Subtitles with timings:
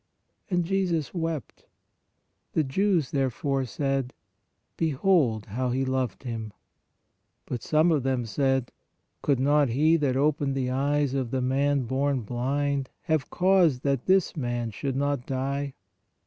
[0.49, 1.67] And Jesus wept.
[2.53, 4.15] The Jews therefore said:
[4.75, 6.53] Behold how He loved him.
[7.45, 8.71] But some of them said:
[9.21, 14.07] Could not He that opened the eyes of the man born blind, have caused that
[14.07, 15.75] this man should not die?